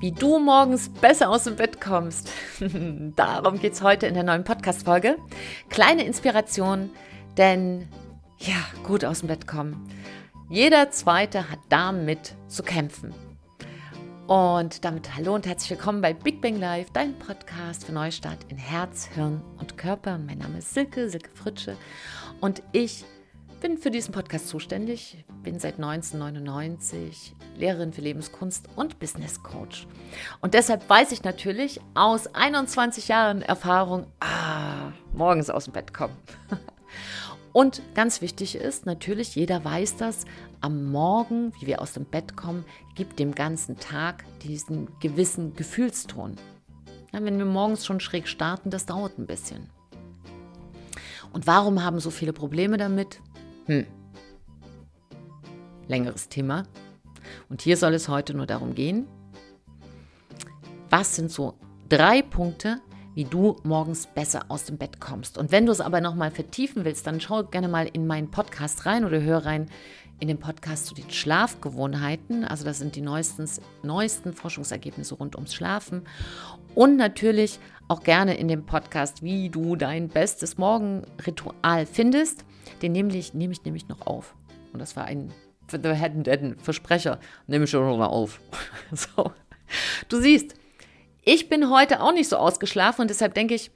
wie 0.00 0.12
du 0.12 0.38
morgens 0.38 0.88
besser 0.88 1.28
aus 1.28 1.44
dem 1.44 1.56
Bett 1.56 1.80
kommst. 1.80 2.30
Darum 3.16 3.58
geht 3.58 3.72
es 3.72 3.82
heute 3.82 4.06
in 4.06 4.14
der 4.14 4.22
neuen 4.22 4.44
Podcast-Folge. 4.44 5.16
Kleine 5.70 6.04
Inspiration, 6.04 6.90
denn 7.36 7.88
ja, 8.38 8.56
gut 8.84 9.04
aus 9.04 9.20
dem 9.20 9.28
Bett 9.28 9.46
kommen. 9.46 9.88
Jeder 10.48 10.90
Zweite 10.90 11.50
hat 11.50 11.58
damit 11.68 12.34
zu 12.46 12.62
kämpfen. 12.62 13.12
Und 14.28 14.84
damit 14.84 15.16
hallo 15.16 15.34
und 15.34 15.46
herzlich 15.46 15.70
willkommen 15.70 16.00
bei 16.00 16.12
Big 16.12 16.40
Bang 16.42 16.56
Live, 16.56 16.90
dein 16.92 17.18
Podcast 17.18 17.84
für 17.84 17.92
Neustart 17.92 18.38
in 18.50 18.58
Herz, 18.58 19.08
Hirn 19.14 19.42
und 19.58 19.78
Körper. 19.78 20.18
Mein 20.18 20.38
Name 20.38 20.58
ist 20.58 20.74
Silke, 20.74 21.08
Silke 21.08 21.30
Fritsche 21.34 21.76
und 22.40 22.62
ich 22.72 23.04
bin 23.04 23.17
für 23.88 23.90
diesen 23.90 24.12
Podcast 24.12 24.48
zuständig, 24.48 25.24
bin 25.42 25.58
seit 25.58 25.76
1999 25.76 27.34
Lehrerin 27.56 27.92
für 27.92 28.02
Lebenskunst 28.02 28.68
und 28.76 28.98
Business 28.98 29.42
Coach. 29.42 29.86
Und 30.40 30.54
deshalb 30.54 30.88
weiß 30.90 31.10
ich 31.12 31.24
natürlich 31.24 31.80
aus 31.94 32.34
21 32.34 33.08
Jahren 33.08 33.40
Erfahrung, 33.42 34.06
ah, 34.20 34.92
morgens 35.12 35.48
aus 35.48 35.64
dem 35.64 35.72
Bett 35.72 35.94
kommen. 35.94 36.16
Und 37.54 37.82
ganz 37.94 38.20
wichtig 38.20 38.56
ist 38.56 38.84
natürlich, 38.84 39.34
jeder 39.34 39.64
weiß 39.64 39.96
das, 39.96 40.26
am 40.60 40.90
Morgen, 40.92 41.52
wie 41.58 41.66
wir 41.66 41.80
aus 41.80 41.94
dem 41.94 42.04
Bett 42.04 42.36
kommen, 42.36 42.64
gibt 42.94 43.18
dem 43.18 43.34
ganzen 43.34 43.78
Tag 43.78 44.24
diesen 44.42 44.88
gewissen 45.00 45.56
Gefühlston. 45.56 46.36
Wenn 47.10 47.38
wir 47.38 47.46
morgens 47.46 47.86
schon 47.86 48.00
schräg 48.00 48.28
starten, 48.28 48.70
das 48.70 48.84
dauert 48.86 49.18
ein 49.18 49.26
bisschen. 49.26 49.70
Und 51.32 51.46
warum 51.46 51.82
haben 51.82 52.00
so 52.00 52.10
viele 52.10 52.32
Probleme 52.32 52.76
damit? 52.76 53.20
Hm. 53.68 53.86
Längeres 55.88 56.28
Thema. 56.30 56.64
Und 57.50 57.60
hier 57.60 57.76
soll 57.76 57.92
es 57.92 58.08
heute 58.08 58.34
nur 58.34 58.46
darum 58.46 58.74
gehen, 58.74 59.06
was 60.88 61.16
sind 61.16 61.30
so 61.30 61.54
drei 61.90 62.22
Punkte, 62.22 62.80
wie 63.14 63.24
du 63.24 63.56
morgens 63.64 64.06
besser 64.06 64.46
aus 64.48 64.64
dem 64.64 64.78
Bett 64.78 65.00
kommst. 65.00 65.36
Und 65.36 65.52
wenn 65.52 65.66
du 65.66 65.72
es 65.72 65.82
aber 65.82 66.00
nochmal 66.00 66.30
vertiefen 66.30 66.86
willst, 66.86 67.06
dann 67.06 67.20
schau 67.20 67.44
gerne 67.44 67.68
mal 67.68 67.86
in 67.92 68.06
meinen 68.06 68.30
Podcast 68.30 68.86
rein 68.86 69.04
oder 69.04 69.20
hör 69.20 69.44
rein 69.44 69.66
in 70.18 70.28
den 70.28 70.38
Podcast 70.38 70.86
zu 70.86 70.94
den 70.94 71.10
Schlafgewohnheiten. 71.10 72.44
Also 72.44 72.64
das 72.64 72.78
sind 72.78 72.96
die 72.96 73.02
neuesten, 73.02 73.48
neuesten 73.82 74.32
Forschungsergebnisse 74.32 75.14
rund 75.14 75.36
ums 75.36 75.54
Schlafen. 75.54 76.06
Und 76.74 76.96
natürlich 76.96 77.58
auch 77.86 78.02
gerne 78.02 78.34
in 78.38 78.48
dem 78.48 78.64
Podcast, 78.64 79.22
wie 79.22 79.50
du 79.50 79.76
dein 79.76 80.08
bestes 80.08 80.56
Morgenritual 80.56 81.84
findest. 81.84 82.44
Den 82.82 82.92
nehme 82.92 83.14
ich, 83.16 83.34
nehme 83.34 83.52
ich 83.52 83.64
nämlich 83.64 83.88
noch 83.88 84.06
auf. 84.06 84.34
Und 84.72 84.80
das 84.80 84.96
war 84.96 85.04
ein 85.04 85.32
Versprecher. 86.62 87.20
Nehme 87.46 87.64
ich 87.64 87.70
schon 87.70 87.98
mal 87.98 88.06
auf. 88.06 88.40
so. 88.92 89.32
Du 90.08 90.20
siehst, 90.20 90.54
ich 91.22 91.48
bin 91.48 91.70
heute 91.70 92.00
auch 92.00 92.12
nicht 92.12 92.28
so 92.28 92.36
ausgeschlafen 92.36 93.02
und 93.02 93.08
deshalb 93.08 93.34
denke 93.34 93.54
ich, 93.54 93.70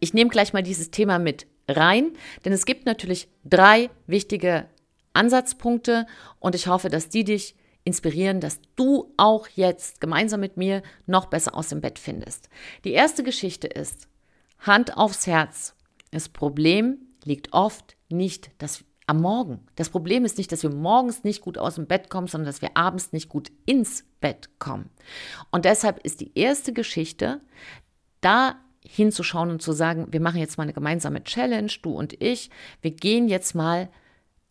ich 0.00 0.14
nehme 0.14 0.30
gleich 0.30 0.52
mal 0.52 0.62
dieses 0.62 0.90
Thema 0.90 1.18
mit 1.18 1.46
rein, 1.68 2.12
denn 2.44 2.52
es 2.52 2.64
gibt 2.64 2.86
natürlich 2.86 3.28
drei 3.44 3.90
wichtige 4.06 4.66
Ansatzpunkte 5.12 6.06
und 6.40 6.54
ich 6.54 6.66
hoffe, 6.66 6.88
dass 6.88 7.08
die 7.08 7.24
dich 7.24 7.54
inspirieren, 7.84 8.40
dass 8.40 8.60
du 8.76 9.12
auch 9.16 9.48
jetzt 9.48 10.00
gemeinsam 10.00 10.40
mit 10.40 10.56
mir 10.56 10.82
noch 11.06 11.26
besser 11.26 11.54
aus 11.54 11.68
dem 11.68 11.80
Bett 11.80 11.98
findest. 11.98 12.48
Die 12.84 12.92
erste 12.92 13.22
Geschichte 13.22 13.66
ist, 13.66 14.08
Hand 14.58 14.96
aufs 14.96 15.26
Herz. 15.26 15.74
Das 16.12 16.28
Problem 16.28 16.98
liegt 17.24 17.52
oft 17.52 17.96
nicht 18.08 18.50
dass 18.58 18.84
am 19.06 19.20
Morgen. 19.20 19.60
Das 19.76 19.90
Problem 19.90 20.24
ist 20.24 20.38
nicht, 20.38 20.52
dass 20.52 20.62
wir 20.62 20.70
morgens 20.70 21.24
nicht 21.24 21.40
gut 21.40 21.58
aus 21.58 21.74
dem 21.74 21.86
Bett 21.86 22.08
kommen, 22.08 22.28
sondern 22.28 22.46
dass 22.46 22.62
wir 22.62 22.76
abends 22.76 23.12
nicht 23.12 23.28
gut 23.28 23.50
ins 23.66 24.04
Bett 24.20 24.48
kommen. 24.58 24.90
Und 25.50 25.64
deshalb 25.64 25.98
ist 26.04 26.20
die 26.20 26.32
erste 26.38 26.72
Geschichte, 26.72 27.40
da 28.20 28.56
hinzuschauen 28.84 29.50
und 29.50 29.62
zu 29.62 29.72
sagen, 29.72 30.06
wir 30.10 30.20
machen 30.20 30.40
jetzt 30.40 30.56
mal 30.56 30.64
eine 30.64 30.72
gemeinsame 30.72 31.24
Challenge, 31.24 31.70
du 31.82 31.92
und 31.92 32.20
ich. 32.22 32.50
Wir 32.80 32.92
gehen 32.92 33.28
jetzt 33.28 33.54
mal 33.54 33.88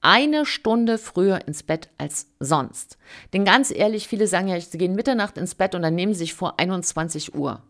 eine 0.01 0.45
Stunde 0.45 0.97
früher 0.97 1.47
ins 1.47 1.63
Bett 1.63 1.89
als 1.97 2.27
sonst. 2.39 2.97
Denn 3.33 3.45
ganz 3.45 3.71
ehrlich, 3.71 4.07
viele 4.07 4.27
sagen 4.27 4.47
ja, 4.47 4.59
sie 4.59 4.77
gehen 4.77 4.95
Mitternacht 4.95 5.37
ins 5.37 5.55
Bett 5.55 5.75
und 5.75 5.83
dann 5.83 5.95
nehmen 5.95 6.13
sie 6.13 6.19
sich 6.19 6.33
vor 6.33 6.59
21 6.59 7.35
Uhr. 7.35 7.61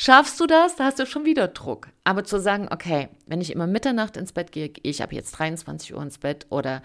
Schaffst 0.00 0.38
du 0.38 0.46
das? 0.46 0.76
Da 0.76 0.84
hast 0.84 1.00
du 1.00 1.06
schon 1.06 1.24
wieder 1.24 1.48
Druck. 1.48 1.88
Aber 2.04 2.22
zu 2.22 2.38
sagen, 2.38 2.68
okay, 2.70 3.08
wenn 3.26 3.40
ich 3.40 3.50
immer 3.50 3.66
Mitternacht 3.66 4.16
ins 4.16 4.30
Bett 4.30 4.52
gehe, 4.52 4.72
ich 4.84 5.02
habe 5.02 5.12
jetzt 5.16 5.32
23 5.32 5.92
Uhr 5.92 6.00
ins 6.00 6.18
Bett 6.18 6.46
oder 6.50 6.82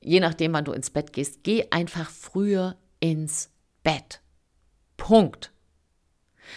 je 0.00 0.18
nachdem, 0.18 0.52
wann 0.52 0.64
du 0.64 0.72
ins 0.72 0.90
Bett 0.90 1.12
gehst, 1.12 1.44
geh 1.44 1.66
einfach 1.70 2.10
früher 2.10 2.74
ins 2.98 3.50
Bett. 3.84 4.20
Punkt. 4.96 5.52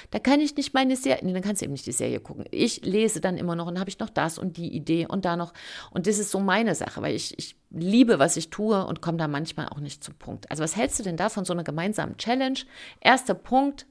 Da 0.09 0.18
kann 0.18 0.40
ich 0.40 0.56
nicht 0.56 0.74
meine 0.74 0.96
Serie, 0.96 1.24
nee, 1.24 1.31
dann 1.31 1.44
kannst 1.44 1.62
du 1.62 1.66
eben 1.66 1.74
nicht 1.74 1.86
die 1.86 1.92
Serie 1.92 2.20
gucken. 2.20 2.46
Ich 2.50 2.84
lese 2.84 3.22
dann 3.22 3.38
immer 3.38 3.56
noch 3.56 3.68
und 3.68 3.80
habe 3.80 3.92
ich 3.92 4.00
noch 4.00 4.10
das 4.10 4.40
und 4.40 4.58
die 4.58 4.75
Idee 4.75 5.06
und 5.06 5.25
da 5.25 5.38
noch. 5.38 5.54
Und 5.92 6.08
das 6.08 6.18
ist 6.18 6.31
so 6.31 6.40
meine 6.40 6.74
Sache, 6.74 7.04
weil 7.04 7.14
ich, 7.14 7.38
ich 7.38 7.56
liebe, 7.70 8.18
was 8.18 8.36
ich 8.36 8.50
tue 8.50 8.84
und 8.84 9.02
komme 9.02 9.20
da 9.20 9.28
manchmal 9.28 9.70
auch 9.70 9.80
nicht 9.80 10.04
zum 10.04 10.16
Punkt. 10.16 10.50
Also 10.50 10.64
was 10.64 10.75
hältst 10.75 10.98
du 10.98 11.04
denn 11.04 11.18
da 11.18 11.30
von 11.30 11.46
so 11.46 11.54
einer 11.54 11.64
gemeinsamen 11.64 12.18
Challenge? 12.18 12.58
Erster 13.00 13.36
Punkt, 13.36 13.86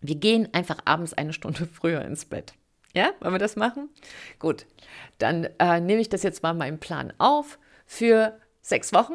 wir 0.00 0.16
gehen 0.16 0.48
einfach 0.52 0.78
abends 0.84 1.14
eine 1.14 1.32
Stunde 1.32 1.66
früher 1.72 2.02
ins 2.02 2.24
Bett. 2.24 2.54
Ja, 2.94 3.12
wollen 3.20 3.34
wir 3.34 3.38
das 3.38 3.56
machen? 3.56 3.90
Gut, 4.38 4.66
dann 5.18 5.44
äh, 5.58 5.80
nehme 5.80 6.00
ich 6.00 6.08
das 6.08 6.22
jetzt 6.22 6.42
mal 6.42 6.54
meinen 6.54 6.80
Plan 6.80 7.12
auf 7.18 7.58
für 7.86 8.38
sechs 8.62 8.92
Wochen. 8.92 9.14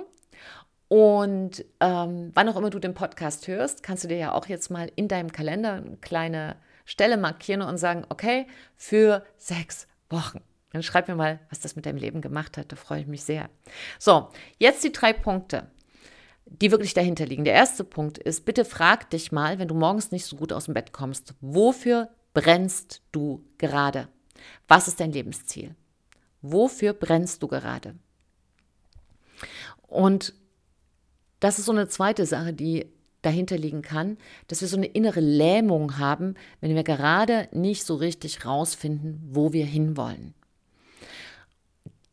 Und 0.88 1.66
ähm, 1.79 2.31
wann 2.35 2.49
auch 2.49 2.55
immer 2.55 2.69
du 2.69 2.77
den 2.77 2.94
Podcast 2.94 3.47
hörst, 3.47 3.81
kannst 3.81 4.03
du 4.03 4.07
dir 4.07 4.17
ja 4.17 4.31
auch 4.33 4.45
jetzt 4.45 4.69
mal 4.69 4.91
in 4.95 5.07
deinem 5.07 5.31
Kalender 5.31 5.73
eine 5.73 5.97
kleine 5.97 6.55
Stelle 6.85 7.17
markieren 7.17 7.61
und 7.63 7.77
sagen, 7.77 8.05
okay, 8.09 8.45
für 8.75 9.25
sechs 9.38 9.88
Wochen. 10.09 10.41
Dann 10.71 10.83
schreib 10.83 11.07
mir 11.07 11.15
mal, 11.15 11.39
was 11.50 11.59
das 11.59 11.75
mit 11.75 11.85
deinem 11.85 11.97
Leben 11.97 12.21
gemacht 12.21 12.57
hat. 12.57 12.71
Da 12.71 12.75
freue 12.75 13.01
ich 13.01 13.07
mich 13.07 13.23
sehr. 13.23 13.50
So, 14.00 14.29
jetzt 14.59 14.83
die 14.83 14.91
drei 14.91 15.13
Punkte 15.13 15.67
die 16.45 16.71
wirklich 16.71 16.93
dahinter 16.93 17.25
liegen. 17.25 17.45
Der 17.45 17.53
erste 17.53 17.83
Punkt 17.83 18.17
ist, 18.17 18.45
bitte 18.45 18.65
frag 18.65 19.09
dich 19.09 19.31
mal, 19.31 19.59
wenn 19.59 19.67
du 19.67 19.75
morgens 19.75 20.11
nicht 20.11 20.25
so 20.25 20.35
gut 20.35 20.53
aus 20.53 20.65
dem 20.65 20.73
Bett 20.73 20.91
kommst, 20.91 21.33
wofür 21.41 22.09
brennst 22.33 23.01
du 23.11 23.43
gerade? 23.57 24.07
Was 24.67 24.87
ist 24.87 24.99
dein 24.99 25.11
Lebensziel? 25.11 25.75
Wofür 26.41 26.93
brennst 26.93 27.41
du 27.41 27.47
gerade? 27.47 27.95
Und 29.87 30.33
das 31.39 31.59
ist 31.59 31.65
so 31.65 31.71
eine 31.71 31.87
zweite 31.87 32.25
Sache, 32.25 32.53
die 32.53 32.87
dahinter 33.21 33.57
liegen 33.57 33.81
kann, 33.81 34.17
dass 34.47 34.61
wir 34.61 34.67
so 34.67 34.75
eine 34.75 34.87
innere 34.87 35.21
Lähmung 35.21 35.97
haben, 35.97 36.35
wenn 36.59 36.75
wir 36.75 36.83
gerade 36.83 37.47
nicht 37.51 37.85
so 37.85 37.95
richtig 37.95 38.45
rausfinden, 38.45 39.21
wo 39.29 39.53
wir 39.53 39.65
hinwollen 39.65 40.33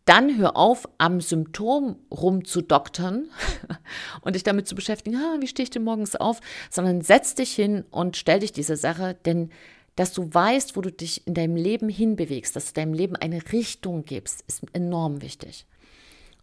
dann 0.05 0.38
hör 0.38 0.56
auf, 0.56 0.88
am 0.99 1.21
Symptom 1.21 1.97
rumzudoktern 2.11 3.28
und 4.22 4.34
dich 4.34 4.43
damit 4.43 4.66
zu 4.66 4.75
beschäftigen, 4.75 5.16
ah, 5.16 5.37
wie 5.41 5.47
stehe 5.47 5.65
ich 5.65 5.71
denn 5.71 5.84
morgens 5.84 6.16
auf, 6.16 6.41
sondern 6.71 7.03
setz 7.03 7.34
dich 7.34 7.53
hin 7.53 7.84
und 7.91 8.16
stell 8.16 8.41
dich 8.41 8.53
diese 8.53 8.77
Sache, 8.77 9.16
denn 9.25 9.50
dass 9.97 10.12
du 10.12 10.33
weißt, 10.33 10.77
wo 10.77 10.81
du 10.81 10.91
dich 10.91 11.27
in 11.27 11.34
deinem 11.34 11.56
Leben 11.56 11.88
hinbewegst, 11.88 12.56
dass 12.56 12.72
du 12.72 12.81
deinem 12.81 12.94
Leben 12.94 13.16
eine 13.16 13.53
Richtung 13.53 14.05
gibst, 14.05 14.44
ist 14.47 14.62
enorm 14.72 15.21
wichtig. 15.21 15.66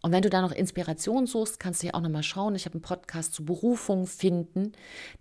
Und 0.01 0.11
wenn 0.11 0.21
du 0.21 0.29
da 0.29 0.41
noch 0.41 0.51
Inspiration 0.51 1.25
suchst, 1.25 1.59
kannst 1.59 1.81
du 1.81 1.87
ja 1.87 1.93
auch 1.93 2.01
nochmal 2.01 2.23
schauen. 2.23 2.55
Ich 2.55 2.65
habe 2.65 2.75
einen 2.75 2.81
Podcast 2.81 3.33
zu 3.33 3.43
Berufung 3.43 4.05
finden, 4.05 4.73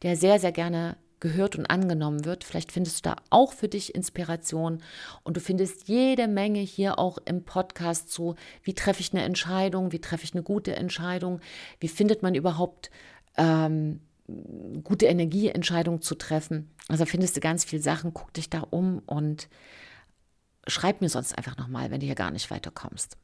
der 0.02 0.16
sehr, 0.16 0.38
sehr 0.38 0.52
gerne 0.52 0.96
gehört 1.20 1.56
und 1.56 1.66
angenommen 1.66 2.24
wird. 2.24 2.44
Vielleicht 2.44 2.72
findest 2.72 2.98
du 2.98 3.10
da 3.10 3.16
auch 3.30 3.52
für 3.52 3.68
dich 3.68 3.94
Inspiration 3.94 4.82
und 5.24 5.36
du 5.36 5.40
findest 5.40 5.88
jede 5.88 6.28
Menge 6.28 6.60
hier 6.60 6.98
auch 6.98 7.18
im 7.24 7.44
Podcast 7.44 8.10
zu, 8.10 8.34
wie 8.62 8.74
treffe 8.74 9.00
ich 9.00 9.12
eine 9.12 9.22
Entscheidung, 9.22 9.92
wie 9.92 10.00
treffe 10.00 10.24
ich 10.24 10.34
eine 10.34 10.42
gute 10.42 10.76
Entscheidung, 10.76 11.40
wie 11.80 11.88
findet 11.88 12.22
man 12.22 12.34
überhaupt 12.34 12.90
ähm, 13.36 14.00
gute 14.82 15.06
Energieentscheidungen 15.06 16.02
zu 16.02 16.14
treffen. 16.16 16.70
Also 16.88 17.06
findest 17.06 17.36
du 17.36 17.40
ganz 17.40 17.64
viele 17.64 17.82
Sachen, 17.82 18.12
guck 18.12 18.32
dich 18.34 18.50
da 18.50 18.60
um 18.60 19.00
und 19.06 19.48
schreib 20.66 21.00
mir 21.00 21.08
sonst 21.08 21.36
einfach 21.36 21.56
nochmal, 21.56 21.90
wenn 21.90 22.00
du 22.00 22.06
hier 22.06 22.14
gar 22.14 22.30
nicht 22.30 22.50
weiterkommst. 22.50 23.16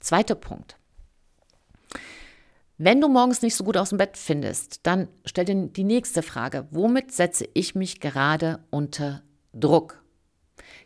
Zweiter 0.00 0.34
Punkt. 0.34 0.76
Wenn 2.78 3.00
du 3.00 3.08
morgens 3.08 3.40
nicht 3.40 3.54
so 3.54 3.64
gut 3.64 3.78
aus 3.78 3.88
dem 3.88 3.98
Bett 3.98 4.18
findest, 4.18 4.86
dann 4.86 5.08
stell 5.24 5.46
dir 5.46 5.66
die 5.68 5.84
nächste 5.84 6.22
Frage. 6.22 6.68
Womit 6.70 7.10
setze 7.10 7.48
ich 7.54 7.74
mich 7.74 8.00
gerade 8.00 8.58
unter 8.68 9.22
Druck? 9.54 10.02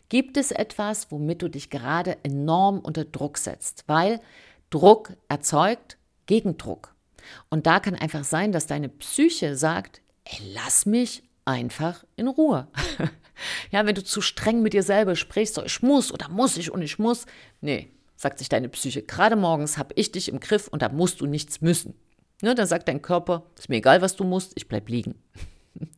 Gibt 0.07 0.37
es 0.37 0.51
etwas, 0.51 1.11
womit 1.11 1.41
du 1.41 1.49
dich 1.49 1.69
gerade 1.69 2.17
enorm 2.23 2.79
unter 2.79 3.03
Druck 3.03 3.37
setzt? 3.37 3.83
Weil 3.87 4.21
Druck 4.69 5.17
erzeugt 5.27 5.97
Gegendruck. 6.27 6.95
Und 7.49 7.67
da 7.67 7.81
kann 7.81 7.95
einfach 7.95 8.23
sein, 8.23 8.53
dass 8.53 8.67
deine 8.67 8.87
Psyche 8.87 9.57
sagt, 9.57 10.01
ey, 10.23 10.53
lass 10.53 10.85
mich 10.85 11.23
einfach 11.43 12.05
in 12.15 12.29
Ruhe. 12.29 12.69
ja, 13.71 13.85
wenn 13.85 13.95
du 13.95 14.03
zu 14.03 14.21
streng 14.21 14.61
mit 14.61 14.71
dir 14.71 14.83
selber 14.83 15.17
sprichst, 15.17 15.55
so 15.55 15.63
ich 15.63 15.81
muss 15.81 16.13
oder 16.13 16.29
muss 16.29 16.55
ich 16.55 16.71
und 16.71 16.83
ich 16.83 16.99
muss. 16.99 17.25
Nee, 17.59 17.91
sagt 18.21 18.37
sich 18.37 18.49
deine 18.49 18.69
Psyche. 18.69 19.01
Gerade 19.01 19.35
morgens 19.35 19.77
habe 19.77 19.93
ich 19.95 20.11
dich 20.11 20.29
im 20.29 20.39
Griff 20.39 20.67
und 20.67 20.83
da 20.83 20.89
musst 20.89 21.21
du 21.21 21.25
nichts 21.25 21.61
müssen. 21.61 21.95
Ne, 22.43 22.53
dann 22.55 22.67
sagt 22.67 22.87
dein 22.87 23.01
Körper, 23.01 23.43
ist 23.57 23.69
mir 23.69 23.77
egal, 23.77 24.01
was 24.01 24.15
du 24.15 24.23
musst, 24.23 24.53
ich 24.55 24.67
bleib 24.67 24.89
liegen. 24.89 25.15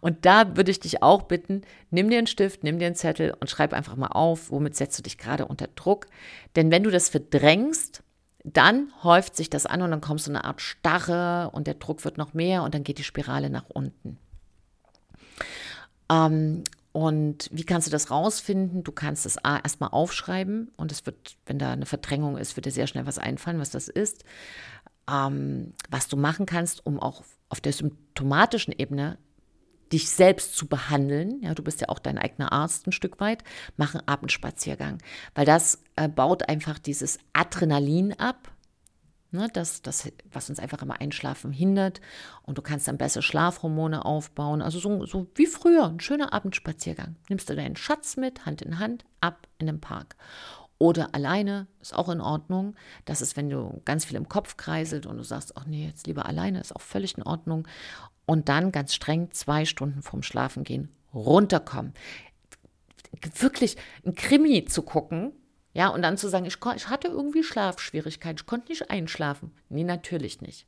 Und 0.00 0.24
da 0.24 0.56
würde 0.56 0.70
ich 0.70 0.80
dich 0.80 1.02
auch 1.02 1.22
bitten, 1.22 1.62
nimm 1.90 2.10
dir 2.10 2.18
einen 2.18 2.26
Stift, 2.26 2.62
nimm 2.62 2.78
dir 2.78 2.86
einen 2.86 2.94
Zettel 2.94 3.34
und 3.38 3.50
schreib 3.50 3.72
einfach 3.72 3.96
mal 3.96 4.08
auf, 4.08 4.50
womit 4.50 4.76
setzt 4.76 4.98
du 4.98 5.02
dich 5.02 5.18
gerade 5.18 5.46
unter 5.46 5.66
Druck. 5.66 6.06
Denn 6.54 6.70
wenn 6.70 6.84
du 6.84 6.90
das 6.90 7.08
verdrängst, 7.08 8.02
dann 8.44 8.92
häuft 9.02 9.36
sich 9.36 9.50
das 9.50 9.66
an 9.66 9.82
und 9.82 9.90
dann 9.90 10.00
kommst 10.00 10.26
du 10.26 10.30
in 10.30 10.36
eine 10.36 10.44
Art 10.44 10.60
Starre 10.60 11.50
und 11.52 11.66
der 11.66 11.74
Druck 11.74 12.04
wird 12.04 12.18
noch 12.18 12.34
mehr 12.34 12.62
und 12.62 12.74
dann 12.74 12.84
geht 12.84 12.98
die 12.98 13.04
Spirale 13.04 13.50
nach 13.50 13.68
unten. 13.68 14.18
Ähm, 16.10 16.62
und 16.92 17.48
wie 17.50 17.64
kannst 17.64 17.86
du 17.86 17.90
das 17.90 18.10
rausfinden? 18.10 18.84
Du 18.84 18.92
kannst 18.92 19.24
es 19.24 19.36
erstmal 19.36 19.90
aufschreiben 19.90 20.70
und 20.76 20.92
es 20.92 21.06
wird, 21.06 21.36
wenn 21.46 21.58
da 21.58 21.72
eine 21.72 21.86
Verdrängung 21.86 22.36
ist, 22.36 22.56
wird 22.56 22.66
dir 22.66 22.70
sehr 22.70 22.86
schnell 22.86 23.06
was 23.06 23.18
einfallen, 23.18 23.58
was 23.58 23.70
das 23.70 23.88
ist. 23.88 24.24
Ähm, 25.10 25.72
was 25.88 26.08
du 26.08 26.16
machen 26.16 26.46
kannst, 26.46 26.84
um 26.86 27.00
auch 27.00 27.24
auf 27.48 27.60
der 27.60 27.72
symptomatischen 27.72 28.74
Ebene 28.76 29.18
dich 29.92 30.10
selbst 30.10 30.56
zu 30.56 30.66
behandeln, 30.66 31.42
ja, 31.42 31.54
du 31.54 31.62
bist 31.62 31.80
ja 31.80 31.88
auch 31.88 31.98
dein 31.98 32.18
eigener 32.18 32.52
Arzt 32.52 32.86
ein 32.86 32.92
Stück 32.92 33.20
weit, 33.20 33.44
mach 33.76 33.94
einen 33.94 34.08
Abendspaziergang, 34.08 34.98
weil 35.34 35.44
das 35.44 35.82
äh, 35.96 36.08
baut 36.08 36.48
einfach 36.48 36.78
dieses 36.78 37.18
Adrenalin 37.32 38.18
ab, 38.18 38.52
ne, 39.32 39.48
das, 39.52 39.82
das, 39.82 40.10
was 40.30 40.48
uns 40.48 40.58
einfach 40.58 40.82
immer 40.82 41.00
einschlafen 41.00 41.52
hindert 41.52 42.00
und 42.42 42.58
du 42.58 42.62
kannst 42.62 42.88
dann 42.88 42.98
besser 42.98 43.22
Schlafhormone 43.22 44.04
aufbauen, 44.04 44.62
also 44.62 44.78
so, 44.78 45.04
so 45.06 45.26
wie 45.34 45.46
früher, 45.46 45.86
ein 45.86 46.00
schöner 46.00 46.32
Abendspaziergang. 46.32 47.16
Nimmst 47.28 47.50
du 47.50 47.56
deinen 47.56 47.76
Schatz 47.76 48.16
mit, 48.16 48.46
Hand 48.46 48.62
in 48.62 48.78
Hand, 48.78 49.04
ab 49.20 49.48
in 49.58 49.66
den 49.66 49.80
Park. 49.80 50.16
Oder 50.78 51.14
alleine 51.14 51.68
ist 51.80 51.94
auch 51.94 52.08
in 52.08 52.20
Ordnung. 52.20 52.74
Das 53.04 53.22
ist, 53.22 53.36
wenn 53.36 53.48
du 53.48 53.80
ganz 53.84 54.04
viel 54.04 54.16
im 54.16 54.28
Kopf 54.28 54.56
kreiselt 54.56 55.06
und 55.06 55.16
du 55.16 55.22
sagst, 55.22 55.56
ach 55.56 55.64
nee, 55.64 55.86
jetzt 55.86 56.06
lieber 56.08 56.26
alleine, 56.26 56.60
ist 56.60 56.74
auch 56.74 56.80
völlig 56.80 57.16
in 57.16 57.22
Ordnung 57.22 57.68
und 58.26 58.48
dann 58.48 58.72
ganz 58.72 58.94
streng 58.94 59.30
zwei 59.32 59.64
Stunden 59.64 60.02
vorm 60.02 60.22
Schlafengehen 60.22 60.90
runterkommen. 61.14 61.92
Wirklich 63.38 63.76
ein 64.04 64.14
Krimi 64.14 64.64
zu 64.64 64.82
gucken, 64.82 65.32
ja, 65.74 65.88
und 65.88 66.02
dann 66.02 66.18
zu 66.18 66.28
sagen, 66.28 66.44
ich, 66.44 66.58
ich 66.76 66.88
hatte 66.88 67.08
irgendwie 67.08 67.42
Schlafschwierigkeiten, 67.42 68.38
ich 68.38 68.46
konnte 68.46 68.68
nicht 68.68 68.90
einschlafen. 68.90 69.52
Nee, 69.68 69.84
natürlich 69.84 70.40
nicht. 70.42 70.66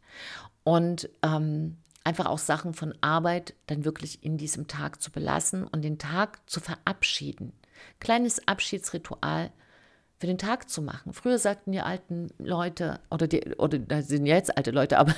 Und 0.63 1.11
ähm, 1.23 1.77
einfach 2.05 2.27
auch 2.27 2.39
Sachen 2.39 2.75
von 2.75 2.95
Arbeit 3.01 3.55
dann 3.67 3.85
wirklich 3.85 4.23
in 4.23 4.39
diesem 4.39 4.67
Tag 4.67 5.03
zu 5.03 5.11
belassen 5.11 5.65
und 5.65 5.83
den 5.83 5.99
Tag 5.99 6.39
zu 6.49 6.61
verabschieden. 6.61 7.53
Kleines 8.01 8.47
Abschiedsritual 8.49 9.51
für 10.19 10.27
den 10.27 10.39
Tag 10.39 10.71
zu 10.71 10.81
machen. 10.81 11.13
Früher 11.13 11.39
sagten 11.39 11.73
die 11.73 11.81
alten 11.81 12.31
Leute, 12.39 13.01
oder, 13.11 13.27
die, 13.27 13.43
oder 13.57 13.79
da 13.79 14.01
sind 14.01 14.27
jetzt 14.27 14.57
alte 14.57 14.71
Leute, 14.71 14.99
aber 15.01 15.15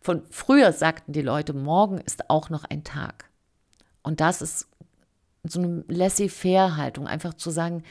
von 0.00 0.22
früher 0.30 0.72
sagten 0.72 1.12
die 1.12 1.22
Leute, 1.22 1.54
morgen 1.54 1.98
ist 1.98 2.28
auch 2.28 2.50
noch 2.50 2.64
ein 2.64 2.84
Tag. 2.84 3.30
Und 4.02 4.20
das 4.20 4.42
ist 4.42 4.68
so 5.44 5.60
eine 5.60 5.84
laissez-faire-Haltung, 5.88 7.06
einfach 7.06 7.34
zu 7.34 7.50
sagen, 7.50 7.82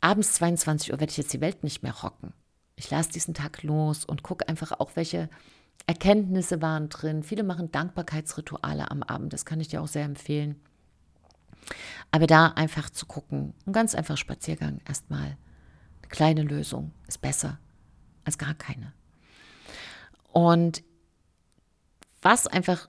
abends 0.00 0.34
22 0.34 0.92
Uhr 0.92 1.00
werde 1.00 1.10
ich 1.10 1.16
jetzt 1.16 1.32
die 1.32 1.40
Welt 1.40 1.64
nicht 1.64 1.82
mehr 1.82 1.94
rocken. 1.94 2.32
Ich 2.76 2.90
lasse 2.90 3.10
diesen 3.10 3.34
Tag 3.34 3.62
los 3.62 4.04
und 4.04 4.22
gucke 4.22 4.48
einfach 4.48 4.72
auch, 4.72 4.92
welche 4.94 5.28
Erkenntnisse 5.86 6.62
waren 6.62 6.88
drin. 6.88 7.22
Viele 7.22 7.42
machen 7.42 7.70
Dankbarkeitsrituale 7.70 8.90
am 8.90 9.02
Abend, 9.02 9.32
das 9.32 9.44
kann 9.44 9.60
ich 9.60 9.68
dir 9.68 9.82
auch 9.82 9.88
sehr 9.88 10.04
empfehlen. 10.04 10.60
Aber 12.10 12.26
da 12.26 12.48
einfach 12.48 12.90
zu 12.90 13.06
gucken, 13.06 13.54
ein 13.66 13.72
ganz 13.72 13.94
einfach 13.94 14.16
Spaziergang 14.16 14.80
erstmal, 14.86 15.36
eine 16.00 16.08
kleine 16.08 16.42
Lösung 16.42 16.92
ist 17.06 17.20
besser 17.20 17.58
als 18.24 18.38
gar 18.38 18.54
keine. 18.54 18.92
Und 20.32 20.82
was 22.22 22.46
einfach 22.46 22.88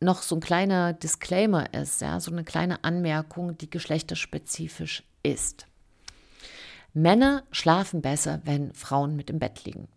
noch 0.00 0.22
so 0.22 0.36
ein 0.36 0.40
kleiner 0.40 0.92
Disclaimer 0.92 1.72
ist, 1.72 2.00
ja, 2.00 2.20
so 2.20 2.30
eine 2.30 2.44
kleine 2.44 2.84
Anmerkung, 2.84 3.56
die 3.58 3.70
geschlechterspezifisch 3.70 5.02
ist. 5.22 5.66
Männer 6.94 7.42
schlafen 7.50 8.02
besser, 8.02 8.40
wenn 8.44 8.72
Frauen 8.72 9.16
mit 9.16 9.28
im 9.28 9.40
Bett 9.40 9.64
liegen. 9.64 9.88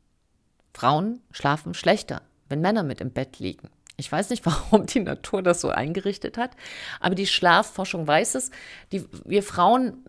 Frauen 0.74 1.22
schlafen 1.32 1.74
schlechter, 1.74 2.24
wenn 2.50 2.60
Männer 2.60 2.84
mit 2.84 3.02
im 3.02 3.12
Bett 3.12 3.40
liegen. 3.40 3.70
Ich 3.98 4.12
weiß 4.12 4.30
nicht, 4.32 4.46
warum 4.48 4.88
die 4.88 5.00
Natur 5.00 5.44
das 5.44 5.62
so 5.62 5.70
eingerichtet 5.70 6.38
hat, 6.38 6.52
aber 7.00 7.16
die 7.16 7.28
Schlafforschung 7.28 8.08
weiß 8.08 8.36
es. 8.36 8.52
Die, 8.92 9.06
wir 9.24 9.44
Frauen 9.44 10.04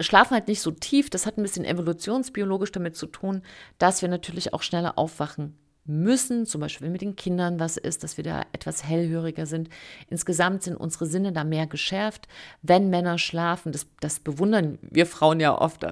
schlafen 0.00 0.34
halt 0.34 0.48
nicht 0.48 0.62
so 0.62 0.70
tief. 0.70 1.10
Das 1.10 1.26
hat 1.26 1.36
ein 1.36 1.42
bisschen 1.42 1.64
evolutionsbiologisch 1.64 2.72
damit 2.72 2.96
zu 2.96 3.06
tun, 3.06 3.42
dass 3.78 4.02
wir 4.02 4.08
natürlich 4.08 4.54
auch 4.54 4.62
schneller 4.62 4.98
aufwachen 4.98 5.56
müssen, 5.84 6.46
zum 6.46 6.60
Beispiel 6.60 6.90
mit 6.90 7.00
den 7.00 7.16
Kindern 7.16 7.58
was 7.58 7.76
ist, 7.76 8.04
dass 8.04 8.16
wir 8.16 8.24
da 8.24 8.42
etwas 8.52 8.84
hellhöriger 8.84 9.46
sind. 9.46 9.68
Insgesamt 10.08 10.62
sind 10.62 10.76
unsere 10.76 11.06
Sinne 11.06 11.32
da 11.32 11.42
mehr 11.42 11.66
geschärft. 11.66 12.28
Wenn 12.62 12.90
Männer 12.90 13.18
schlafen, 13.18 13.72
das, 13.72 13.86
das 14.00 14.20
bewundern 14.20 14.78
wir 14.82 15.06
Frauen 15.06 15.40
ja 15.40 15.58
oft, 15.58 15.84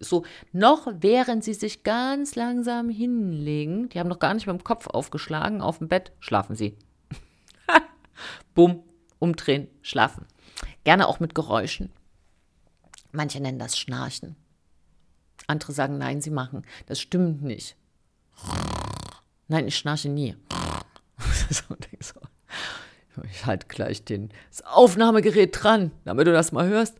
so 0.00 0.24
noch 0.52 0.88
während 1.00 1.44
sie 1.44 1.54
sich 1.54 1.82
ganz 1.82 2.34
langsam 2.34 2.88
hinlegen, 2.88 3.90
die 3.90 3.98
haben 3.98 4.08
noch 4.08 4.18
gar 4.18 4.32
nicht 4.32 4.46
mit 4.46 4.56
dem 4.58 4.64
Kopf 4.64 4.86
aufgeschlagen, 4.86 5.60
auf 5.60 5.78
dem 5.78 5.88
Bett 5.88 6.12
schlafen 6.18 6.56
sie. 6.56 6.76
Bumm, 8.54 8.82
umdrehen, 9.18 9.68
schlafen. 9.82 10.26
Gerne 10.84 11.08
auch 11.08 11.20
mit 11.20 11.34
Geräuschen. 11.34 11.90
Manche 13.12 13.40
nennen 13.40 13.58
das 13.58 13.78
Schnarchen. 13.78 14.36
Andere 15.46 15.72
sagen, 15.72 15.98
nein, 15.98 16.20
sie 16.20 16.30
machen. 16.30 16.64
Das 16.86 17.00
stimmt 17.00 17.42
nicht. 17.42 17.76
Nein, 19.48 19.68
ich 19.68 19.76
schnarche 19.76 20.08
nie. 20.08 20.36
ich 23.30 23.46
halte 23.46 23.66
gleich 23.68 24.04
den, 24.04 24.30
das 24.50 24.64
Aufnahmegerät 24.64 25.62
dran, 25.62 25.92
damit 26.04 26.26
du 26.26 26.32
das 26.32 26.52
mal 26.52 26.66
hörst. 26.66 26.96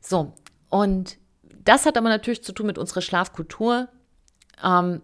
So, 0.00 0.32
und 0.68 1.18
das 1.64 1.86
hat 1.86 1.98
aber 1.98 2.08
natürlich 2.08 2.42
zu 2.42 2.52
tun 2.52 2.66
mit 2.66 2.78
unserer 2.78 3.02
Schlafkultur. 3.02 3.88
Ähm, 4.62 5.02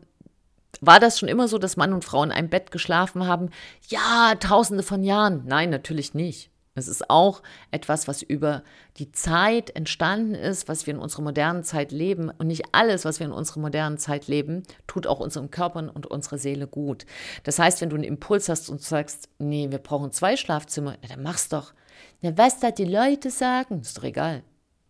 war 0.81 1.01
das 1.01 1.19
schon 1.19 1.29
immer 1.29 1.49
so, 1.49 1.59
dass 1.59 1.77
Mann 1.77 1.93
und 1.93 2.05
Frau 2.05 2.23
in 2.23 2.33
einem 2.33 2.49
Bett 2.49 2.71
geschlafen 2.71 3.27
haben? 3.27 3.51
Ja, 3.89 4.35
tausende 4.39 4.83
von 4.83 5.03
Jahren. 5.03 5.43
Nein, 5.47 5.71
natürlich 5.71 6.15
nicht. 6.15 6.51
Es 6.77 6.89
ist 6.89 7.11
auch 7.11 7.43
etwas, 7.71 8.07
was 8.07 8.23
über 8.23 8.63
die 8.99 9.11
Zeit 9.11 9.75
entstanden 9.75 10.35
ist, 10.35 10.69
was 10.69 10.87
wir 10.87 10.95
in 10.95 11.01
unserer 11.01 11.23
modernen 11.23 11.65
Zeit 11.65 11.91
leben. 11.91 12.31
Und 12.31 12.47
nicht 12.47 12.67
alles, 12.73 13.05
was 13.05 13.19
wir 13.19 13.27
in 13.27 13.33
unserer 13.33 13.61
modernen 13.61 13.99
Zeit 13.99 14.29
leben, 14.29 14.63
tut 14.87 15.07
auch 15.07 15.21
unserem 15.21 15.51
Körper 15.51 15.91
und 15.93 16.07
unserer 16.07 16.39
Seele 16.39 16.67
gut. 16.67 17.07
Das 17.45 17.59
heißt, 17.59 17.81
wenn 17.81 17.91
du 17.91 17.97
einen 17.97 18.05
Impuls 18.05 18.49
hast 18.49 18.69
und 18.69 18.83
sagst, 18.83 19.29
nee, 19.39 19.71
wir 19.71 19.79
brauchen 19.79 20.13
zwei 20.13 20.37
Schlafzimmer, 20.37 20.97
dann 21.09 21.23
mach's 21.23 21.49
doch. 21.49 21.73
Ja, 22.21 22.37
was 22.37 22.61
da 22.61 22.71
die 22.71 22.85
Leute 22.85 23.31
sagen, 23.31 23.81
ist 23.81 23.97
doch 23.99 24.05
egal. 24.05 24.43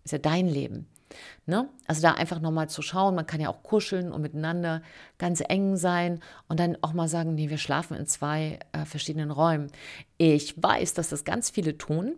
Ist 0.04 0.12
ja 0.12 0.18
dein 0.18 0.48
Leben. 0.48 0.88
Ne? 1.46 1.68
Also 1.86 2.02
da 2.02 2.12
einfach 2.12 2.40
nochmal 2.40 2.68
zu 2.68 2.82
schauen, 2.82 3.14
man 3.14 3.26
kann 3.26 3.40
ja 3.40 3.48
auch 3.48 3.62
kuscheln 3.62 4.12
und 4.12 4.22
miteinander 4.22 4.82
ganz 5.18 5.42
eng 5.46 5.76
sein 5.76 6.20
und 6.48 6.60
dann 6.60 6.76
auch 6.82 6.92
mal 6.92 7.08
sagen, 7.08 7.34
nee, 7.34 7.50
wir 7.50 7.58
schlafen 7.58 7.96
in 7.96 8.06
zwei 8.06 8.58
äh, 8.72 8.84
verschiedenen 8.84 9.30
Räumen. 9.30 9.70
Ich 10.18 10.60
weiß, 10.60 10.94
dass 10.94 11.08
das 11.08 11.24
ganz 11.24 11.50
viele 11.50 11.78
tun. 11.78 12.14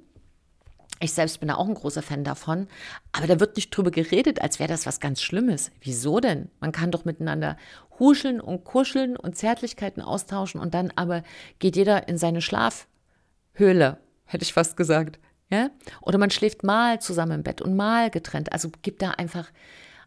Ich 1.01 1.13
selbst 1.13 1.39
bin 1.39 1.49
da 1.49 1.55
auch 1.55 1.69
ein 1.69 1.75
großer 1.75 2.03
Fan 2.03 2.25
davon, 2.25 2.67
aber 3.13 3.29
da 3.29 3.39
wird 3.39 3.55
nicht 3.55 3.71
drüber 3.71 3.93
geredet, 3.93 4.43
als 4.43 4.59
wäre 4.59 4.69
das 4.69 4.85
was 4.85 4.99
ganz 4.99 5.23
Schlimmes. 5.23 5.71
Wieso 5.81 6.19
denn? 6.19 6.51
Man 6.59 6.73
kann 6.73 6.91
doch 6.91 7.05
miteinander 7.05 7.57
huscheln 8.01 8.41
und 8.41 8.65
kuscheln 8.65 9.17
und 9.17 9.37
Zärtlichkeiten 9.37 10.03
austauschen 10.03 10.61
und 10.61 10.75
dann 10.75 10.93
aber 10.97 11.23
geht 11.61 11.77
jeder 11.77 12.09
in 12.09 12.19
seine 12.19 12.41
Schlafhöhle, 12.41 13.99
hätte 14.25 14.43
ich 14.43 14.53
fast 14.53 14.77
gesagt. 14.77 15.21
Ja? 15.51 15.71
Oder 16.03 16.19
man 16.19 16.31
schläft 16.31 16.63
mal 16.63 17.01
zusammen 17.01 17.33
im 17.33 17.43
Bett 17.43 17.63
und 17.63 17.77
mal 17.77 18.11
getrennt. 18.11 18.53
Also 18.53 18.71
gib 18.83 18.99
da 18.99 19.11
einfach 19.13 19.51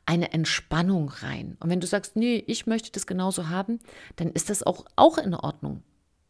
eine 0.06 0.34
Entspannung 0.34 1.10
rein. 1.10 1.58
Und 1.60 1.70
wenn 1.70 1.80
du 1.80 1.88
sagst, 1.88 2.16
nee, 2.16 2.44
ich 2.48 2.68
möchte 2.68 2.92
das 2.92 3.08
genauso 3.08 3.50
haben, 3.50 3.80
dann 4.16 4.30
ist 4.32 4.50
das 4.50 4.64
auch, 4.64 4.86
auch 4.96 5.18
in 5.18 5.34
Ordnung. 5.34 5.84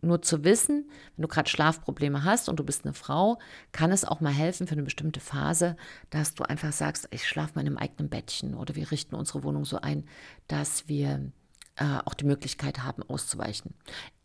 Nur 0.04 0.22
zu 0.24 0.44
wissen, 0.44 0.90
wenn 1.16 1.22
du 1.22 1.28
gerade 1.28 1.50
Schlafprobleme 1.50 2.24
hast 2.24 2.50
und 2.50 2.60
du 2.60 2.64
bist 2.64 2.86
eine 2.86 2.94
Frau, 2.94 3.38
kann 3.72 3.92
es 3.92 4.04
auch 4.04 4.20
mal 4.20 4.34
helfen 4.34 4.66
für 4.66 4.74
eine 4.74 4.84
bestimmte 4.84 5.20
Phase, 5.20 5.78
dass 6.10 6.34
du 6.34 6.44
einfach 6.44 6.74
sagst, 6.74 7.08
ich 7.12 7.28
schlafe 7.28 7.54
mal 7.56 7.62
in 7.62 7.68
einem 7.68 7.78
eigenen 7.78 8.10
Bettchen 8.10 8.56
oder 8.56 8.76
wir 8.76 8.90
richten 8.90 9.16
unsere 9.16 9.44
Wohnung 9.44 9.64
so 9.64 9.80
ein, 9.80 10.06
dass 10.48 10.88
wir 10.88 11.32
äh, 11.76 12.00
auch 12.04 12.16
die 12.16 12.26
Möglichkeit 12.26 12.84
haben, 12.84 13.04
auszuweichen. 13.04 13.76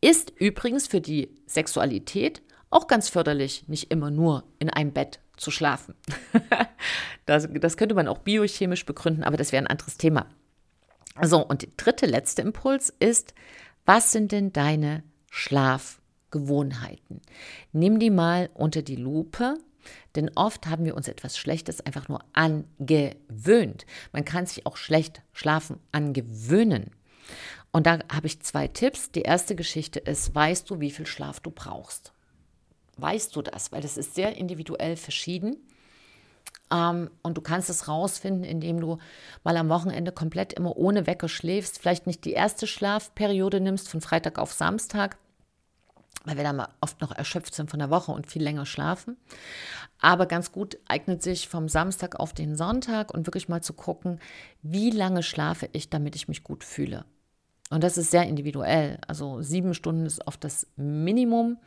Ist 0.01 0.31
übrigens 0.31 0.87
für 0.87 1.03
die 1.03 1.35
Sexualität 1.47 2.43
auch 2.71 2.87
ganz 2.87 3.09
förderlich, 3.09 3.69
nicht 3.69 3.91
immer 3.91 4.11
nur 4.11 4.45
in 4.59 4.71
einem 4.71 4.93
Bett 4.93 5.21
zu 5.37 5.51
schlafen. 5.51 5.95
das, 7.27 7.49
das 7.53 7.77
könnte 7.77 7.95
man 7.95 8.09
auch 8.09 8.19
biochemisch 8.19 8.87
begründen, 8.87 9.25
aber 9.25 9.37
das 9.37 9.53
wäre 9.53 9.63
ein 9.63 9.71
anderes 9.71 9.97
Thema. 9.97 10.27
So, 11.23 11.45
und 11.45 11.63
der 11.63 11.71
dritte, 11.77 12.07
letzte 12.07 12.43
Impuls 12.43 12.93
ist, 12.99 13.35
was 13.85 14.13
sind 14.13 14.33
denn 14.33 14.53
deine 14.53 15.03
Schlafgewohnheiten? 15.31 17.23
Nimm 17.73 17.99
die 17.99 18.11
mal 18.11 18.51
unter 18.55 18.83
die 18.83 18.97
Lupe, 18.97 19.55
denn 20.15 20.31
oft 20.35 20.67
haben 20.67 20.85
wir 20.85 20.97
uns 20.97 21.09
etwas 21.09 21.39
Schlechtes 21.39 21.81
einfach 21.81 22.09
nur 22.09 22.25
angewöhnt. 22.33 23.87
Man 24.13 24.25
kann 24.25 24.47
sich 24.47 24.67
auch 24.67 24.77
schlecht 24.77 25.23
schlafen 25.33 25.79
angewöhnen. 25.93 26.91
Und 27.71 27.87
da 27.87 27.99
habe 28.13 28.27
ich 28.27 28.41
zwei 28.43 28.69
Tipps. 28.69 29.11
Die 29.13 29.23
erste 29.23 29.55
Geschichte 29.55 30.01
ist, 30.01 30.35
weißt 30.35 30.69
du, 30.71 30.81
wie 30.81 30.91
viel 30.91 31.07
Schlaf 31.07 31.41
du 31.41 31.51
brauchst? 31.51 32.13
Weißt 32.97 33.35
du 33.37 33.43
das? 33.43 33.73
Weil 33.73 33.83
das 33.83 33.97
ist 33.97 34.15
sehr 34.15 34.37
individuell 34.37 34.97
verschieden. 34.97 35.57
Ähm, 36.71 37.11
und 37.23 37.37
du 37.37 37.41
kannst 37.41 37.71
es 37.71 37.89
rausfinden, 37.89 38.45
indem 38.45 38.81
du 38.81 38.99
mal 39.45 39.57
am 39.57 39.69
Wochenende 39.69 40.13
komplett 40.13 40.53
immer 40.53 40.77
ohne 40.77 41.07
Wecker 41.07 41.29
schläfst. 41.29 41.79
Vielleicht 41.79 42.07
nicht 42.07 42.25
die 42.25 42.33
erste 42.33 42.67
Schlafperiode 42.67 43.61
nimmst 43.61 43.89
von 43.89 44.01
Freitag 44.01 44.39
auf 44.39 44.53
Samstag, 44.53 45.19
weil 46.25 46.37
wir 46.37 46.45
dann 46.45 46.67
oft 46.81 47.01
noch 47.01 47.13
erschöpft 47.13 47.55
sind 47.55 47.71
von 47.71 47.79
der 47.79 47.91
Woche 47.91 48.13
und 48.13 48.27
viel 48.27 48.43
länger 48.43 48.67
schlafen. 48.67 49.17
Aber 50.01 50.27
ganz 50.27 50.51
gut 50.53 50.79
eignet 50.89 51.23
sich 51.23 51.49
vom 51.49 51.69
Samstag 51.69 52.19
auf 52.19 52.33
den 52.33 52.57
Sonntag 52.57 53.15
und 53.15 53.27
wirklich 53.27 53.49
mal 53.49 53.63
zu 53.63 53.73
gucken, 53.73 54.21
wie 54.63 54.91
lange 54.91 55.23
schlafe 55.23 55.69
ich, 55.73 55.89
damit 55.89 56.17
ich 56.17 56.29
mich 56.29 56.43
gut 56.43 56.65
fühle. 56.65 57.05
Und 57.71 57.83
das 57.83 57.97
ist 57.97 58.11
sehr 58.11 58.25
individuell. 58.25 58.99
Also 59.07 59.43
sieben 59.43 59.75
Stunden 59.75 60.07
ist 60.07 60.27
oft 60.27 60.43
das 60.45 60.67
Minimum. 60.77 61.59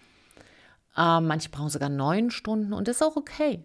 Äh, 0.96 1.20
manche 1.22 1.50
brauchen 1.50 1.70
sogar 1.70 1.90
neun 1.90 2.32
Stunden 2.32 2.74
und 2.74 2.88
das 2.88 2.98
ist 2.98 3.04
auch 3.04 3.16
okay. 3.16 3.64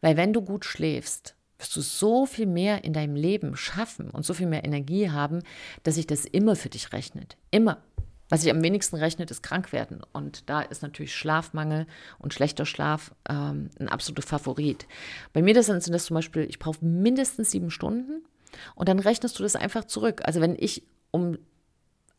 Weil 0.00 0.16
wenn 0.16 0.32
du 0.32 0.42
gut 0.42 0.64
schläfst, 0.64 1.34
wirst 1.58 1.76
du 1.76 1.80
so 1.80 2.26
viel 2.26 2.46
mehr 2.46 2.84
in 2.84 2.92
deinem 2.92 3.14
Leben 3.14 3.56
schaffen 3.56 4.10
und 4.10 4.24
so 4.24 4.34
viel 4.34 4.46
mehr 4.46 4.64
Energie 4.64 5.10
haben, 5.10 5.42
dass 5.82 5.94
sich 5.94 6.06
das 6.06 6.24
immer 6.24 6.56
für 6.56 6.68
dich 6.68 6.92
rechnet. 6.92 7.36
Immer. 7.50 7.78
Was 8.28 8.40
sich 8.40 8.50
am 8.50 8.62
wenigsten 8.62 8.96
rechnet, 8.96 9.30
ist 9.30 9.42
Krankwerden. 9.42 10.02
Und 10.12 10.48
da 10.48 10.62
ist 10.62 10.82
natürlich 10.82 11.14
Schlafmangel 11.14 11.86
und 12.18 12.32
schlechter 12.32 12.64
Schlaf 12.64 13.14
ähm, 13.28 13.68
ein 13.78 13.88
absoluter 13.88 14.26
Favorit. 14.26 14.86
Bei 15.32 15.42
mir 15.42 15.52
das 15.54 15.66
sind 15.66 15.86
das 15.88 16.06
zum 16.06 16.14
Beispiel, 16.14 16.44
ich 16.44 16.58
brauche 16.58 16.84
mindestens 16.84 17.50
sieben 17.50 17.70
Stunden 17.70 18.24
und 18.74 18.88
dann 18.88 18.98
rechnest 18.98 19.38
du 19.38 19.42
das 19.42 19.54
einfach 19.54 19.84
zurück. 19.84 20.22
Also 20.24 20.40
wenn 20.40 20.56
ich 20.58 20.82
um 21.10 21.36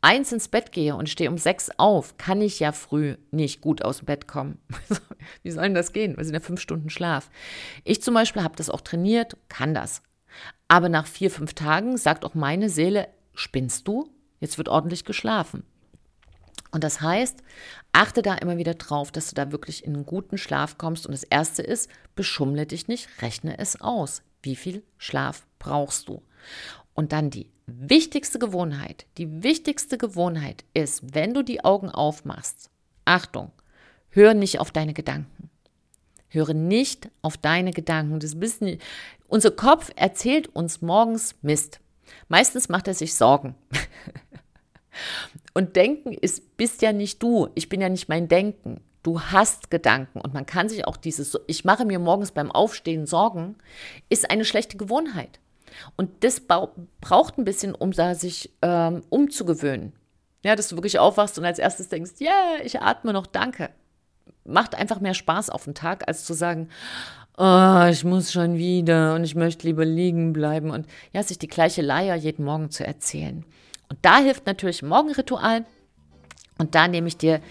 eins 0.04 0.32
ins 0.32 0.50
Bett 0.50 0.72
gehe 0.72 0.96
und 0.96 1.10
stehe 1.10 1.30
um 1.30 1.38
sechs 1.38 1.72
auf, 1.78 2.18
kann 2.18 2.42
ich 2.42 2.60
ja 2.60 2.72
früh 2.72 3.16
nicht 3.32 3.62
gut 3.62 3.84
aus 3.84 4.00
dem 4.00 4.06
Bett 4.06 4.28
kommen. 4.28 4.60
Wie 5.44 5.52
soll 5.52 5.64
denn 5.64 5.74
das 5.74 5.94
gehen? 5.94 6.18
Wir 6.18 6.26
sind 6.26 6.34
ja 6.34 6.40
fünf 6.40 6.60
Stunden 6.60 6.90
Schlaf. 6.90 7.30
Ich 7.84 8.02
zum 8.02 8.14
Beispiel 8.14 8.44
habe 8.44 8.56
das 8.56 8.70
auch 8.70 8.82
trainiert, 8.82 9.38
kann 9.48 9.74
das. 9.74 10.02
Aber 10.68 10.90
nach 10.90 11.08
vier, 11.08 11.32
fünf 11.32 11.54
Tagen 11.54 11.98
sagt 11.98 12.26
auch 12.26 12.34
meine 12.34 12.70
Seele, 12.70 13.08
spinnst 13.34 13.88
du? 13.88 14.10
Jetzt 14.40 14.58
wird 14.58 14.68
ordentlich 14.68 15.06
geschlafen. 15.06 15.64
Und 16.72 16.84
das 16.84 17.02
heißt, 17.02 17.44
achte 17.92 18.22
da 18.24 18.36
immer 18.36 18.58
wieder 18.58 18.74
drauf, 18.74 19.12
dass 19.12 19.30
du 19.30 19.36
da 19.36 19.52
wirklich 19.52 19.86
in 19.86 19.94
einen 19.94 20.06
guten 20.06 20.38
Schlaf 20.38 20.78
kommst. 20.78 21.06
Und 21.06 21.14
das 21.14 21.24
Erste 21.24 21.62
ist, 21.62 21.90
beschummle 22.16 22.66
dich 22.66 22.88
nicht, 22.88 23.08
rechne 23.22 23.58
es 23.60 23.80
aus. 23.80 24.24
Wie 24.42 24.56
viel 24.56 24.84
Schlaf 24.98 25.46
brauchst 25.60 26.10
du? 26.10 26.24
Und 26.94 27.12
dann 27.12 27.30
die 27.30 27.50
wichtigste 27.66 28.40
Gewohnheit, 28.40 29.06
die 29.18 29.44
wichtigste 29.44 29.98
Gewohnheit 29.98 30.64
ist, 30.74 31.16
wenn 31.16 31.34
du 31.34 31.44
die 31.44 31.64
Augen 31.64 31.90
aufmachst, 31.90 32.70
Achtung, 33.06 33.52
hör 34.10 34.34
nicht 34.34 34.60
auf 34.60 34.72
deine 34.72 34.94
Gedanken. 34.94 35.50
Höre 36.30 36.54
nicht 36.54 37.10
auf 37.22 37.38
deine 37.38 37.72
Gedanken. 37.72 38.20
Das 38.20 38.40
bisschen, 38.40 38.80
unser 39.28 39.52
Kopf 39.52 39.92
erzählt 39.96 40.48
uns 40.56 40.82
morgens 40.82 41.36
Mist. 41.42 41.80
Meistens 42.28 42.70
macht 42.70 42.88
er 42.88 42.94
sich 42.94 43.14
Sorgen. 43.14 43.56
Und 45.54 45.76
Denken 45.76 46.14
ist, 46.14 46.58
bist 46.58 46.82
ja 46.82 46.92
nicht 46.92 47.22
du. 47.22 47.50
Ich 47.56 47.70
bin 47.70 47.82
ja 47.82 47.90
nicht 47.90 48.10
mein 48.10 48.28
Denken. 48.28 48.82
Du 49.04 49.20
hast 49.20 49.70
Gedanken 49.70 50.22
und 50.22 50.34
man 50.34 50.46
kann 50.46 50.70
sich 50.70 50.88
auch 50.88 50.96
dieses, 50.96 51.38
ich 51.48 51.66
mache 51.66 51.84
mir 51.84 52.00
morgens 52.00 52.32
beim 52.32 52.50
Aufstehen 52.50 53.06
Sorgen, 53.06 53.58
ist 54.08 54.32
eine 54.32 54.46
schlechte 54.46 54.78
Gewohnheit. 54.78 55.42
Und 55.96 56.24
das 56.24 56.42
braucht 56.42 57.38
ein 57.38 57.46
bisschen, 57.46 57.76
um 57.76 57.92
da 57.92 58.16
sich 58.16 58.54
ähm, 58.62 59.04
umzugewöhnen. 59.10 59.94
Ja, 60.44 60.56
dass 60.56 60.68
du 60.68 60.76
wirklich 60.76 61.00
aufwachst 61.00 61.38
und 61.38 61.46
als 61.46 61.60
erstes 61.60 61.90
denkst, 61.90 62.14
ja, 62.20 62.32
yeah, 62.32 62.66
ich 62.66 62.82
atme 62.82 63.14
noch, 63.14 63.26
danke. 63.26 63.70
Macht 64.44 64.76
einfach 64.76 65.00
mehr 65.00 65.14
Spaß 65.14 65.50
auf 65.50 65.64
den 65.64 65.74
Tag, 65.74 66.08
als 66.08 66.26
zu 66.26 66.34
sagen, 66.34 66.70
oh, 67.38 67.86
ich 67.90 68.04
muss 68.04 68.32
schon 68.32 68.58
wieder 68.58 69.16
und 69.16 69.24
ich 69.24 69.36
möchte 69.36 69.66
lieber 69.66 69.86
liegen 69.86 70.34
bleiben 70.34 70.70
und 70.70 70.86
ja, 71.14 71.24
sich 71.24 71.40
die 71.40 71.48
gleiche 71.48 71.82
Leier 71.82 72.16
jeden 72.16 72.44
Morgen 72.44 72.72
zu 72.72 72.86
erzählen. 72.86 73.46
Und 73.90 74.00
da 74.02 74.18
hilft 74.18 74.46
natürlich 74.46 74.84
Morgenritual. 74.84 75.66
Und 76.58 76.76
da 76.76 76.88
nehme 76.88 77.08
ich 77.08 77.18
dir 77.18 77.42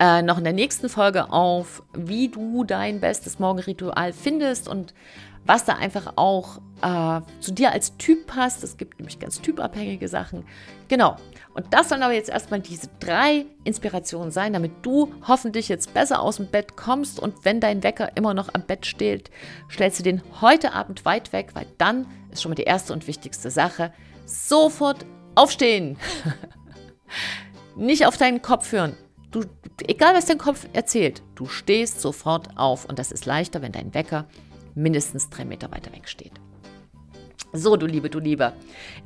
äh, 0.00 0.22
noch 0.22 0.38
in 0.38 0.44
der 0.44 0.52
nächsten 0.52 0.88
Folge 0.88 1.32
auf, 1.32 1.82
wie 1.94 2.28
du 2.28 2.64
dein 2.64 3.00
bestes 3.00 3.38
Morgenritual 3.38 4.12
findest 4.12 4.68
und 4.68 4.94
was 5.48 5.64
da 5.64 5.76
einfach 5.76 6.12
auch 6.16 6.58
äh, 6.82 7.22
zu 7.40 7.52
dir 7.52 7.72
als 7.72 7.96
Typ 7.96 8.26
passt. 8.26 8.62
Es 8.62 8.76
gibt 8.76 8.98
nämlich 8.98 9.18
ganz 9.18 9.40
typabhängige 9.40 10.06
Sachen. 10.06 10.44
Genau. 10.88 11.16
Und 11.54 11.72
das 11.72 11.88
sollen 11.88 12.02
aber 12.02 12.12
jetzt 12.12 12.28
erstmal 12.28 12.60
diese 12.60 12.90
drei 13.00 13.46
Inspirationen 13.64 14.30
sein, 14.30 14.52
damit 14.52 14.72
du 14.82 15.10
hoffentlich 15.26 15.70
jetzt 15.70 15.94
besser 15.94 16.20
aus 16.20 16.36
dem 16.36 16.48
Bett 16.48 16.76
kommst. 16.76 17.18
Und 17.18 17.46
wenn 17.46 17.60
dein 17.60 17.82
Wecker 17.82 18.14
immer 18.14 18.34
noch 18.34 18.50
am 18.52 18.62
Bett 18.62 18.84
steht, 18.84 19.30
stellst 19.70 19.98
du 19.98 20.02
den 20.02 20.22
heute 20.42 20.74
Abend 20.74 21.06
weit 21.06 21.32
weg, 21.32 21.52
weil 21.54 21.66
dann 21.78 22.06
ist 22.30 22.42
schon 22.42 22.50
mal 22.50 22.54
die 22.54 22.64
erste 22.64 22.92
und 22.92 23.06
wichtigste 23.06 23.50
Sache. 23.50 23.90
Sofort 24.26 25.06
aufstehen. 25.34 25.96
Nicht 27.74 28.04
auf 28.04 28.18
deinen 28.18 28.42
Kopf 28.42 28.70
hören. 28.70 28.94
Du, 29.30 29.44
egal 29.86 30.14
was 30.14 30.26
dein 30.26 30.36
Kopf 30.36 30.66
erzählt, 30.74 31.22
du 31.36 31.46
stehst 31.46 32.02
sofort 32.02 32.58
auf. 32.58 32.84
Und 32.84 32.98
das 32.98 33.12
ist 33.12 33.24
leichter, 33.24 33.62
wenn 33.62 33.72
dein 33.72 33.94
Wecker 33.94 34.26
mindestens 34.78 35.28
drei 35.28 35.44
Meter 35.44 35.70
weiter 35.70 35.92
weg 35.92 36.08
steht. 36.08 36.32
So, 37.54 37.76
du 37.76 37.86
Liebe, 37.86 38.10
du 38.10 38.18
Lieber. 38.18 38.52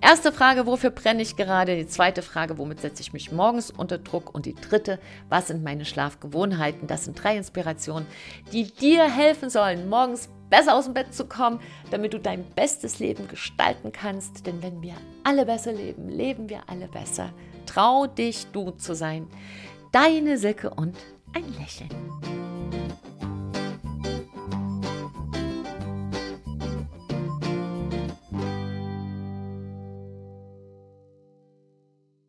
Erste 0.01 0.33
Frage, 0.33 0.67
wofür 0.67 0.91
brenne 0.91 1.23
ich 1.23 1.37
gerade? 1.37 1.77
Die 1.77 1.87
zweite 1.87 2.23
Frage, 2.23 2.59
womit 2.59 2.81
setze 2.81 3.01
ich 3.01 3.13
mich 3.13 3.31
morgens 3.31 3.71
unter 3.71 3.99
Druck? 3.99 4.35
Und 4.35 4.47
die 4.47 4.55
dritte, 4.55 4.99
was 5.29 5.47
sind 5.47 5.63
meine 5.63 5.85
Schlafgewohnheiten? 5.85 6.89
Das 6.89 7.05
sind 7.05 7.23
drei 7.23 7.37
Inspirationen, 7.37 8.07
die 8.53 8.65
dir 8.65 9.09
helfen 9.09 9.49
sollen, 9.49 9.89
morgens 9.89 10.29
besser 10.51 10.75
aus 10.75 10.87
dem 10.87 10.95
Bett 10.95 11.15
zu 11.15 11.27
kommen, 11.27 11.61
damit 11.93 12.15
du 12.15 12.19
dein 12.19 12.45
bestes 12.45 12.99
Leben 12.99 13.29
gestalten 13.29 13.93
kannst. 13.93 14.45
Denn 14.45 14.61
wenn 14.61 14.83
wir 14.83 14.95
alle 15.23 15.47
besser 15.47 15.73
leben, 15.73 16.09
leben 16.09 16.49
wir 16.49 16.63
alle 16.67 16.89
besser. 16.89 17.33
Trau 17.67 18.09
dich, 18.09 18.47
du 18.53 18.73
zu 18.73 18.97
sein. 18.97 19.29
Deine 19.93 20.37
Silke 20.37 20.71
und 20.71 20.97
ein 21.33 21.45
Lächeln. 21.61 22.42